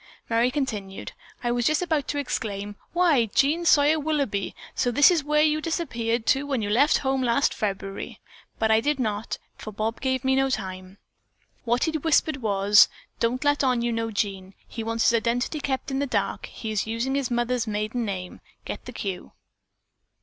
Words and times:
Merry 0.31 0.49
continued: 0.49 1.11
"I 1.43 1.51
was 1.51 1.67
just 1.67 1.83
about 1.83 2.07
to 2.07 2.17
exclaim, 2.17 2.75
'Why, 2.91 3.27
Jean 3.27 3.65
Sawyer 3.65 3.99
Willoughby, 3.99 4.55
so 4.73 4.89
this 4.89 5.11
is 5.11 5.23
where 5.23 5.43
you 5.43 5.61
disappeared 5.61 6.25
to 6.25 6.47
when 6.47 6.63
you 6.63 6.71
left 6.71 6.97
home 7.05 7.21
last 7.21 7.53
February!' 7.53 8.19
but 8.57 8.71
I 8.71 8.79
did 8.81 8.99
not, 8.99 9.37
for 9.59 9.71
Bob 9.71 10.01
gave 10.01 10.23
me 10.25 10.35
no 10.35 10.49
time. 10.49 10.97
What 11.65 11.83
he 11.83 11.91
whispered 11.91 12.37
was, 12.37 12.89
'Don't 13.19 13.43
let 13.43 13.63
on 13.63 13.83
you 13.83 13.91
know 13.91 14.09
Jean. 14.09 14.55
He 14.67 14.83
wants 14.83 15.07
his 15.07 15.17
identity 15.17 15.59
kept 15.59 15.91
in 15.91 15.99
the 15.99 16.07
dark. 16.07 16.47
He 16.47 16.71
is 16.71 16.87
using 16.87 17.13
his 17.13 17.29
mother's 17.29 17.67
maiden 17.67 18.03
name. 18.03 18.41
Get 18.65 18.85
the 18.85 18.93
cue?' 18.93 19.33